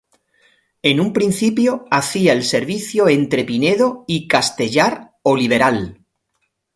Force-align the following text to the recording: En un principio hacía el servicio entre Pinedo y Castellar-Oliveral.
En 0.81 0.99
un 0.99 1.13
principio 1.13 1.85
hacía 1.91 2.33
el 2.33 2.41
servicio 2.43 3.07
entre 3.07 3.43
Pinedo 3.45 4.03
y 4.07 4.27
Castellar-Oliveral. 4.27 6.03